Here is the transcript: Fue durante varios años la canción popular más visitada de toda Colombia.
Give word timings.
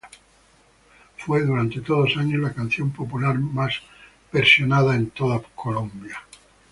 Fue 1.15 1.43
durante 1.43 1.79
varios 1.79 2.17
años 2.17 2.41
la 2.41 2.55
canción 2.55 2.89
popular 2.89 3.37
más 3.37 3.75
visitada 4.33 4.97
de 4.97 5.05
toda 5.05 5.43
Colombia. 5.53 6.17